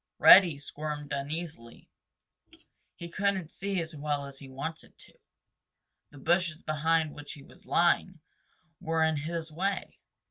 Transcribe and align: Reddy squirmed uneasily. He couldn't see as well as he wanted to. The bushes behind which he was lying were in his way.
Reddy 0.17 0.57
squirmed 0.57 1.13
uneasily. 1.13 1.87
He 2.95 3.07
couldn't 3.07 3.51
see 3.51 3.79
as 3.81 3.93
well 3.95 4.25
as 4.25 4.39
he 4.39 4.49
wanted 4.49 4.97
to. 4.97 5.13
The 6.09 6.17
bushes 6.17 6.63
behind 6.63 7.13
which 7.13 7.33
he 7.33 7.43
was 7.43 7.67
lying 7.67 8.19
were 8.79 9.03
in 9.03 9.17
his 9.17 9.51
way. 9.51 9.99